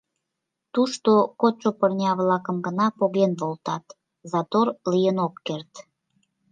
[0.73, 3.85] Тушто кодшо пырня-влакым гына поген волтат,
[4.31, 5.71] затор лийын ок керт.